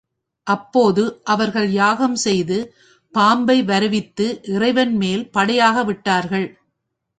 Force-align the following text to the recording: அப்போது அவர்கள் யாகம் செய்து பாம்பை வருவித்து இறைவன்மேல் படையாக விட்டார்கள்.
அப்போது 0.47 1.03
அவர்கள் 1.23 1.69
யாகம் 1.71 2.15
செய்து 2.15 2.57
பாம்பை 3.13 3.63
வருவித்து 3.63 4.27
இறைவன்மேல் 4.47 5.29
படையாக 5.31 5.83
விட்டார்கள். 5.83 6.47